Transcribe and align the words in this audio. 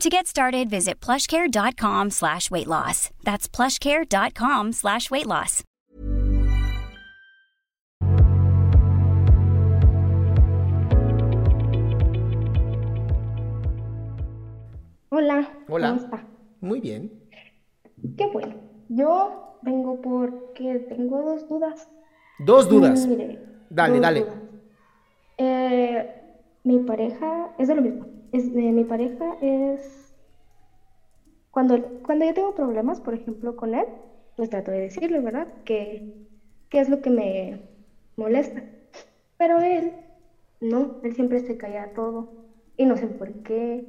To 0.00 0.08
get 0.08 0.28
started, 0.28 0.70
visit 0.70 1.00
plushcare.com 1.00 2.10
slash 2.10 2.50
weight 2.52 2.68
loss. 2.68 3.10
That's 3.24 3.48
plushcare.com 3.48 4.72
slash 4.72 5.10
weight 5.10 5.26
loss. 5.26 5.64
Hola. 15.10 15.48
Hola. 15.68 15.88
¿Cómo 15.88 16.00
está? 16.00 16.24
Muy 16.60 16.80
bien. 16.80 17.10
Qué 18.16 18.26
bueno. 18.26 18.54
Yo 18.88 19.58
vengo 19.62 20.00
porque 20.00 20.80
tengo 20.88 21.22
dos 21.22 21.48
dudas. 21.48 21.88
Dos 22.38 22.68
dudas. 22.68 23.06
Mire, 23.06 23.38
Dale, 23.70 23.92
dos 23.94 24.02
dale. 24.02 24.20
dudas. 24.20 24.36
Eh, 25.38 26.22
mi 26.64 26.78
pareja, 26.80 27.50
es 27.58 27.68
de 27.68 27.74
lo 27.74 27.82
mismo. 27.82 28.06
Mi 28.32 28.84
pareja 28.84 29.36
es. 29.40 30.14
Cuando, 31.50 31.76
cuando 32.02 32.24
yo 32.24 32.34
tengo 32.34 32.54
problemas, 32.54 33.00
por 33.00 33.14
ejemplo, 33.14 33.56
con 33.56 33.74
él, 33.74 33.84
pues 34.36 34.50
trato 34.50 34.70
de 34.70 34.80
decirle, 34.80 35.20
¿verdad? 35.20 35.48
Que, 35.64 36.04
qué 36.70 36.80
es 36.80 36.88
lo 36.88 37.00
que 37.00 37.10
me 37.10 37.60
molesta. 38.16 38.64
Pero 39.38 39.60
él, 39.60 39.96
no, 40.60 40.98
él 41.02 41.14
siempre 41.14 41.40
se 41.40 41.56
calla 41.58 41.92
todo. 41.94 42.30
Y 42.76 42.86
no 42.86 42.96
sé 42.96 43.08
por 43.08 43.34
qué. 43.42 43.86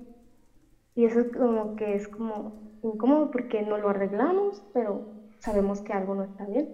Y 0.95 1.05
eso 1.05 1.21
es 1.21 1.27
como 1.31 1.75
que 1.75 1.95
es 1.95 2.07
como 2.07 2.55
incómodo 2.81 3.31
porque 3.31 3.61
no 3.63 3.77
lo 3.77 3.89
arreglamos, 3.89 4.63
pero 4.71 5.07
sabemos 5.39 5.81
que 5.81 5.93
algo 5.93 6.15
no 6.15 6.23
está 6.23 6.45
bien. 6.45 6.69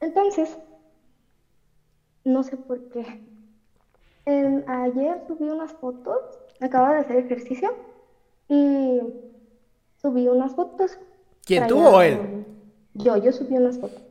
Entonces, 0.00 0.58
no 2.24 2.42
sé 2.42 2.56
por 2.58 2.82
qué. 2.88 3.18
Ayer 4.66 5.22
subí 5.26 5.48
unas 5.48 5.72
fotos, 5.74 6.18
acababa 6.66 6.94
de 6.94 7.00
hacer 7.00 7.16
ejercicio 7.18 7.74
y 8.48 9.00
subí 10.00 10.28
unas 10.28 10.54
fotos. 10.54 10.98
¿Quién, 11.44 11.66
tú 11.66 11.78
o 11.78 12.00
él? 12.00 12.44
Yo, 12.94 13.16
yo 13.16 13.32
subí 13.32 13.56
unas 13.56 13.78
fotos. 13.78 14.02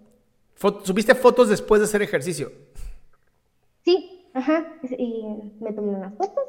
Fo- 0.59 0.81
¿Subiste 0.83 1.15
fotos 1.15 1.49
después 1.49 1.81
de 1.81 1.85
hacer 1.85 2.01
ejercicio? 2.01 2.51
Sí, 3.83 4.29
ajá, 4.33 4.65
y 4.97 5.25
me 5.59 5.73
tomé 5.73 5.95
unas 5.95 6.13
fotos 6.15 6.43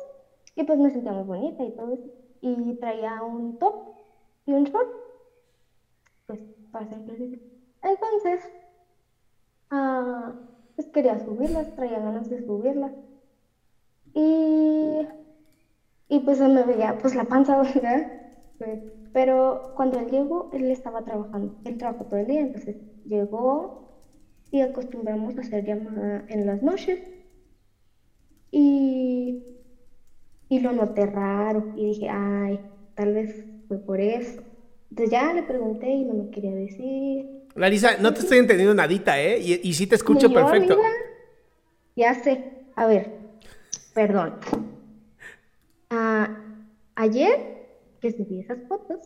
y 0.55 0.63
pues 0.65 0.79
me 0.79 0.91
sentía 0.91 1.13
muy 1.13 1.25
bonita 1.25 1.65
y 1.65 1.71
todo 1.73 1.93
eso. 1.95 2.05
Y 2.41 2.75
traía 2.75 3.23
un 3.23 3.59
top 3.59 3.75
y 4.47 4.53
un 4.53 4.65
short, 4.65 4.89
pues 6.27 6.41
para 6.71 6.85
hacer 6.87 7.01
ejercicio. 7.01 7.39
Entonces, 7.83 8.41
ah, 9.71 10.33
pues 10.77 10.89
quería 10.89 11.19
subirlas, 11.25 11.75
traía 11.75 11.99
ganas 12.01 12.29
de 12.31 12.45
subirlas. 12.45 12.93
Y, 14.15 15.01
y 16.09 16.21
pues 16.21 16.39
se 16.39 16.49
me 16.49 16.65
veía 16.65 16.99
pues 16.99 17.15
la 17.15 17.25
panza, 17.25 17.63
¿verdad? 17.75 18.11
Pero 19.13 19.73
cuando 19.77 19.99
él 20.01 20.11
llegó, 20.11 20.51
él 20.53 20.71
estaba 20.71 21.05
trabajando. 21.05 21.55
Él 21.65 21.79
trabajó 21.79 22.05
todo 22.07 22.19
el 22.21 22.27
día, 22.27 22.41
entonces 22.41 22.77
llegó 23.05 23.85
y 24.51 24.61
acostumbramos 24.61 25.37
a 25.39 25.41
hacer 25.41 25.65
llamada 25.65 26.25
en 26.29 26.47
las 26.47 26.63
noches. 26.63 27.01
Y, 28.51 29.43
y 30.49 30.59
lo 30.61 30.73
noté 30.73 31.07
raro 31.07 31.73
y 31.77 31.87
dije, 31.87 32.09
ay, 32.09 32.61
tal 32.95 33.15
vez 33.15 33.45
fue 33.69 33.79
por 33.79 34.01
eso. 34.01 34.43
Entonces 34.91 35.11
ya 35.11 35.33
le 35.33 35.43
pregunté 35.43 35.89
y 35.89 36.05
no 36.05 36.15
me 36.15 36.31
quería 36.31 36.55
decir. 36.55 37.27
Larisa, 37.57 37.97
no 38.01 38.13
te 38.15 38.21
estoy 38.21 38.39
entendiendo 38.39 38.75
nadita, 38.75 39.21
¿eh? 39.21 39.41
Y, 39.41 39.69
y 39.69 39.75
sí 39.75 39.87
te 39.87 39.97
escucho 39.97 40.29
yo, 40.29 40.35
perfecto. 40.35 40.75
amiga. 40.75 40.89
Ya 41.97 42.15
sé. 42.15 42.45
A 42.77 42.87
ver, 42.87 43.11
perdón. 43.93 44.35
Ah, 45.97 46.29
ayer 46.97 47.31
que 48.01 48.13
subí 48.13 48.41
esas 48.41 48.61
fotos, 48.69 49.01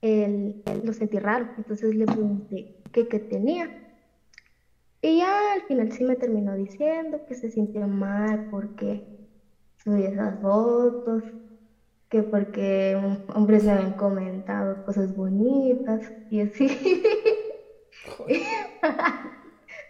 él, 0.00 0.56
él 0.64 0.80
lo 0.84 0.92
sentí 0.94 1.18
raro. 1.18 1.50
Entonces 1.56 1.94
le 1.94 2.06
pregunté 2.06 2.70
qué, 2.92 3.06
qué 3.08 3.20
tenía. 3.20 3.70
Y 5.02 5.18
ya 5.18 5.52
al 5.54 5.62
final 5.64 5.92
sí 5.92 6.04
me 6.04 6.16
terminó 6.16 6.54
diciendo 6.56 7.22
que 7.26 7.34
se 7.34 7.50
sintió 7.50 7.86
mal 7.86 8.46
porque 8.50 9.06
subí 9.84 10.04
esas 10.06 10.40
fotos, 10.40 11.24
que 12.10 12.22
porque 12.24 12.96
hombres 13.34 13.64
me 13.64 13.72
habían 13.72 13.94
comentado 13.94 14.82
cosas 14.84 15.14
bonitas 15.14 16.02
y 16.30 16.40
así. 16.42 16.68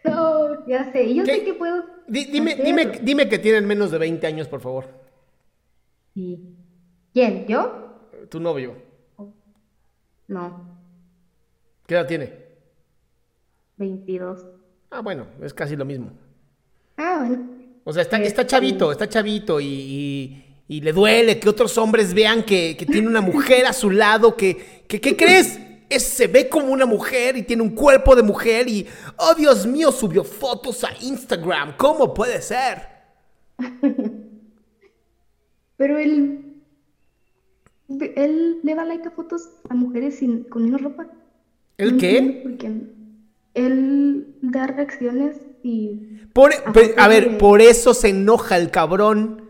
No, 0.04 0.54
ya 0.66 0.90
sé, 0.92 1.14
yo 1.14 1.24
¿Qué? 1.24 1.32
sé 1.32 1.42
que 1.42 1.54
puedo 1.54 1.84
dime, 2.08 2.54
dime, 2.56 2.86
dime 3.02 3.28
que 3.28 3.38
tienen 3.38 3.66
menos 3.66 3.90
de 3.90 3.98
20 3.98 4.26
años, 4.26 4.48
por 4.48 4.60
favor. 4.60 4.86
Sí. 6.14 6.40
¿Quién? 7.12 7.46
¿Yo? 7.46 8.08
Tu 8.30 8.40
novio. 8.40 8.76
No, 10.28 10.76
¿Qué 11.86 11.94
edad 11.94 12.06
tiene? 12.08 12.32
22. 13.76 14.44
Ah, 14.90 15.00
bueno, 15.00 15.26
es 15.42 15.54
casi 15.54 15.76
lo 15.76 15.84
mismo. 15.84 16.10
Ah, 16.96 17.24
bueno. 17.26 17.48
O 17.84 17.92
sea, 17.92 18.02
está, 18.02 18.16
está 18.18 18.42
Este- 18.42 18.50
chavito, 18.50 18.90
está 18.90 19.08
chavito 19.08 19.60
y, 19.60 19.66
y- 19.66 20.42
y 20.68 20.80
le 20.80 20.92
duele 20.92 21.38
que 21.38 21.48
otros 21.48 21.78
hombres 21.78 22.12
vean 22.12 22.42
que, 22.42 22.76
que 22.76 22.86
tiene 22.86 23.06
una 23.06 23.20
mujer 23.20 23.66
a 23.66 23.72
su 23.72 23.90
lado 23.90 24.36
que, 24.36 24.82
que 24.88 25.00
¿qué 25.00 25.16
crees? 25.16 25.60
Es- 25.88 26.02
se 26.04 26.26
ve 26.26 26.48
como 26.48 26.72
una 26.72 26.86
mujer 26.86 27.36
y 27.36 27.42
tiene 27.42 27.62
un 27.62 27.74
cuerpo 27.74 28.16
de 28.16 28.22
mujer 28.22 28.68
y, 28.68 28.86
oh 29.18 29.34
Dios 29.34 29.66
mío, 29.66 29.92
subió 29.92 30.24
fotos 30.24 30.82
a 30.84 30.88
Instagram. 31.00 31.76
¿Cómo 31.76 32.12
puede 32.14 32.42
ser? 32.42 32.82
Pero 35.76 35.98
él, 35.98 36.62
él 37.88 38.60
le 38.62 38.74
da 38.74 38.84
like 38.84 39.06
a 39.08 39.10
fotos 39.10 39.48
a 39.68 39.74
mujeres 39.74 40.16
sin, 40.18 40.44
con 40.44 40.64
menos 40.64 40.80
ropa. 40.82 41.06
¿El 41.78 41.92
No 41.92 41.98
qué? 41.98 42.18
entiendo 42.18 42.42
por 42.42 42.56
qué. 42.58 42.72
Él 43.54 44.34
da 44.42 44.66
reacciones 44.66 45.36
y... 45.62 46.18
Por- 46.32 46.52
A 46.54 46.72
pe- 46.72 46.88
fotos 46.88 46.94
a 47.04 47.08
ver, 47.08 47.38
por 47.38 47.60
eso 47.60 47.94
se 47.94 48.08
enoja 48.08 48.56
el 48.56 48.70
cabrón. 48.70 49.45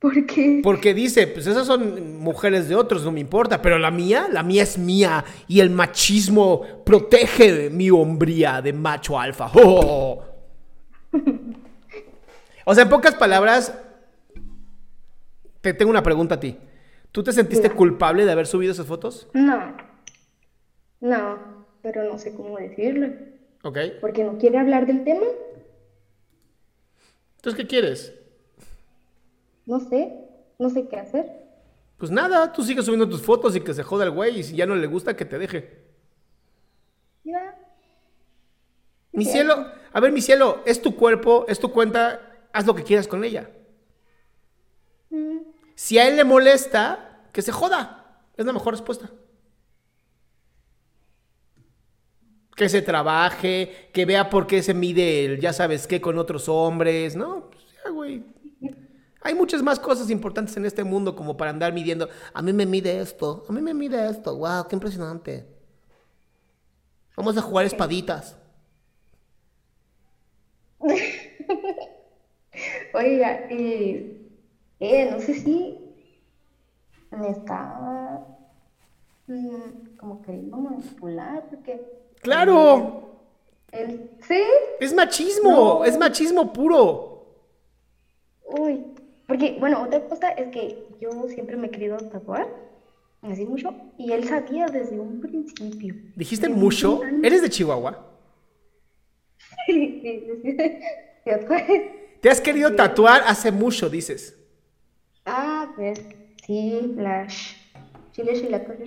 ¿Por 0.00 0.24
qué? 0.24 0.60
Porque 0.62 0.94
dice, 0.94 1.26
pues 1.26 1.46
esas 1.46 1.66
son 1.66 2.18
mujeres 2.18 2.70
de 2.70 2.74
otros, 2.74 3.04
no 3.04 3.12
me 3.12 3.20
importa, 3.20 3.60
pero 3.60 3.78
la 3.78 3.90
mía, 3.90 4.28
la 4.32 4.42
mía 4.42 4.62
es 4.62 4.78
mía 4.78 5.22
y 5.46 5.60
el 5.60 5.68
machismo 5.68 6.82
protege 6.86 7.68
mi 7.68 7.90
hombría 7.90 8.62
de 8.62 8.72
macho 8.72 9.20
alfa. 9.20 9.50
¡Oh! 9.54 10.24
O 12.64 12.74
sea, 12.74 12.84
en 12.84 12.88
pocas 12.88 13.14
palabras, 13.14 13.76
te 15.60 15.74
tengo 15.74 15.90
una 15.90 16.02
pregunta 16.02 16.36
a 16.36 16.40
ti. 16.40 16.56
¿Tú 17.12 17.22
te 17.22 17.32
sentiste 17.32 17.68
culpable 17.70 18.24
de 18.24 18.32
haber 18.32 18.46
subido 18.46 18.72
esas 18.72 18.86
fotos? 18.86 19.28
No, 19.34 19.76
no, 21.00 21.66
pero 21.82 22.04
no 22.04 22.18
sé 22.18 22.34
cómo 22.34 22.56
decirle. 22.56 23.34
Ok. 23.64 23.78
Porque 24.00 24.24
no 24.24 24.38
quiere 24.38 24.58
hablar 24.58 24.86
del 24.86 25.04
tema. 25.04 25.26
Entonces, 27.36 27.60
¿qué 27.60 27.66
quieres? 27.66 28.14
No 29.66 29.80
sé, 29.80 30.12
no 30.58 30.70
sé 30.70 30.88
qué 30.88 30.96
hacer. 30.96 31.26
Pues 31.98 32.10
nada, 32.10 32.52
tú 32.52 32.62
sigues 32.62 32.84
subiendo 32.84 33.08
tus 33.08 33.22
fotos 33.22 33.54
y 33.56 33.60
que 33.60 33.74
se 33.74 33.82
joda 33.82 34.04
el 34.04 34.10
güey 34.10 34.40
y 34.40 34.42
si 34.42 34.56
ya 34.56 34.66
no 34.66 34.74
le 34.74 34.86
gusta, 34.86 35.16
que 35.16 35.24
te 35.24 35.38
deje. 35.38 35.84
ya. 37.24 37.56
Mi 39.12 39.24
cielo, 39.24 39.66
a 39.92 40.00
ver, 40.00 40.12
mi 40.12 40.20
cielo, 40.20 40.62
es 40.64 40.80
tu 40.80 40.94
cuerpo, 40.96 41.44
es 41.48 41.58
tu 41.58 41.72
cuenta, 41.72 42.20
haz 42.52 42.64
lo 42.66 42.74
que 42.74 42.84
quieras 42.84 43.08
con 43.08 43.24
ella. 43.24 43.50
Mm, 45.10 45.38
Si 45.74 45.98
a 45.98 46.06
él 46.08 46.16
le 46.16 46.24
molesta, 46.24 47.28
que 47.32 47.42
se 47.42 47.52
joda. 47.52 48.22
Es 48.36 48.46
la 48.46 48.52
mejor 48.52 48.74
respuesta. 48.74 49.10
Que 52.56 52.68
se 52.68 52.82
trabaje, 52.82 53.88
que 53.92 54.04
vea 54.04 54.28
por 54.28 54.46
qué 54.46 54.62
se 54.62 54.74
mide 54.74 55.24
el 55.24 55.40
ya 55.40 55.52
sabes 55.52 55.86
qué 55.86 56.00
con 56.00 56.18
otros 56.18 56.48
hombres, 56.48 57.16
¿no? 57.16 57.48
Pues 57.50 57.64
ya, 57.84 57.90
güey. 57.90 58.22
Hay 59.22 59.34
muchas 59.34 59.62
más 59.62 59.78
cosas 59.78 60.08
importantes 60.10 60.56
en 60.56 60.64
este 60.64 60.82
mundo 60.82 61.14
como 61.14 61.36
para 61.36 61.50
andar 61.50 61.72
midiendo. 61.72 62.08
A 62.32 62.40
mí 62.42 62.52
me 62.52 62.64
mide 62.66 63.00
esto, 63.00 63.44
a 63.48 63.52
mí 63.52 63.60
me 63.60 63.74
mide 63.74 64.08
esto. 64.08 64.34
Wow, 64.36 64.66
qué 64.68 64.76
impresionante. 64.76 65.46
Vamos 67.16 67.36
a 67.36 67.42
jugar 67.42 67.66
espaditas. 67.66 68.36
Oiga, 72.94 73.46
eh, 73.50 74.16
eh, 74.80 75.10
no 75.10 75.20
sé 75.20 75.34
si 75.34 75.78
me 77.10 77.28
está 77.30 78.26
mm, 79.26 79.96
como 79.98 80.22
queriendo 80.22 80.56
manipular, 80.56 81.46
porque 81.48 81.80
¡Claro! 82.22 83.18
sí, 84.26 84.42
Es 84.80 84.92
machismo, 84.94 85.50
No. 85.50 85.84
es 85.84 85.98
machismo 85.98 86.52
puro. 86.52 87.36
uy, 88.46 88.84
porque 89.30 89.56
bueno, 89.60 89.84
otra 89.84 90.00
cosa 90.08 90.30
es 90.30 90.48
que 90.48 90.88
yo 91.00 91.28
siempre 91.28 91.56
me 91.56 91.68
he 91.68 91.70
querido 91.70 91.96
tatuar, 91.98 92.48
así 93.22 93.46
mucho, 93.46 93.72
y 93.96 94.10
él 94.10 94.24
sabía 94.24 94.66
desde 94.66 94.98
un 94.98 95.20
principio. 95.20 95.94
¿Dijiste 96.16 96.48
Desde 96.48 96.60
mucho? 96.60 97.00
¿Eres 97.22 97.40
de 97.40 97.48
Chihuahua? 97.48 98.08
Sí, 99.66 100.00
sí, 100.02 100.26
sí, 100.42 100.56
sí. 100.56 100.56
Te 102.20 102.28
has 102.28 102.40
querido 102.40 102.74
tatuar 102.74 103.22
hace 103.24 103.52
mucho, 103.52 103.88
dices. 103.88 104.36
Ah, 105.24 105.72
pues 105.76 106.00
sí, 106.44 106.92
la 106.96 107.28
chile 108.10 108.32
y 108.34 108.48
la 108.48 108.64
cosa 108.64 108.82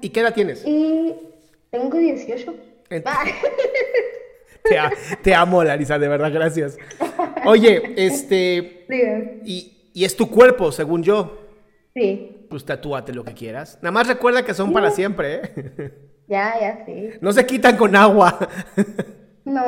¿Y 0.00 0.10
qué 0.10 0.20
edad 0.20 0.32
tienes? 0.32 0.64
Y 0.64 1.12
tengo 1.70 1.98
18. 1.98 2.54
Ent- 2.90 3.02
Ah, 3.04 3.24
Te, 5.22 5.34
amo, 5.34 5.64
Larisa, 5.64 5.98
de 5.98 6.06
verdad, 6.06 6.32
gracias. 6.32 6.78
Oye, 7.46 7.94
este. 7.96 8.84
digo, 8.88 9.40
Y, 9.44 9.77
y 9.94 10.04
es 10.04 10.16
tu 10.16 10.30
cuerpo, 10.30 10.72
según 10.72 11.02
yo. 11.02 11.38
sí, 11.94 12.46
Pues 12.50 12.64
tatúate 12.64 13.12
lo 13.12 13.24
que 13.24 13.34
quieras. 13.34 13.78
Nada 13.82 13.92
más 13.92 14.06
recuerda 14.08 14.44
que 14.44 14.54
son 14.54 14.72
para 14.72 14.90
siempre, 14.90 15.34
¿eh? 15.34 15.94
ya, 16.28 16.58
ya 16.60 16.84
sí. 16.86 17.10
No 17.20 17.32
se 17.32 17.44
quitan 17.46 17.76
con 17.76 17.94
agua. 17.96 18.38
No. 19.44 19.62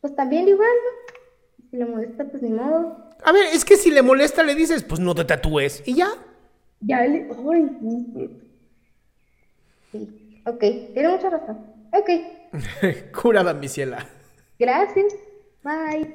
Pues 0.00 0.14
también 0.16 0.48
igual, 0.48 0.68
¿no? 0.68 1.68
Si 1.70 1.76
le 1.76 1.84
molesta, 1.86 2.24
pues 2.24 2.42
ni 2.42 2.50
modo. 2.50 3.10
A 3.24 3.32
ver, 3.32 3.46
es 3.52 3.64
que 3.64 3.76
si 3.76 3.90
le 3.90 4.02
molesta, 4.02 4.42
le 4.42 4.54
dices, 4.54 4.82
pues 4.84 5.00
no 5.00 5.14
te 5.14 5.24
tatúes. 5.24 5.82
Y 5.86 5.94
ya. 5.94 6.08
Ya 6.80 7.02
le. 7.06 7.28
Ay, 7.52 7.68
sí, 9.92 10.42
ok, 10.46 10.60
tiene 10.94 11.08
mucha 11.08 11.30
razón. 11.30 11.58
Ok, 11.92 12.10
Curada, 13.20 13.54
mi 13.54 13.68
ciela. 13.68 14.06
gracias. 14.58 15.14
Bye. 15.64 16.14